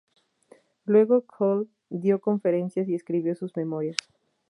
[0.85, 3.97] Luego Cole dio conferencias y escribió sus memorias.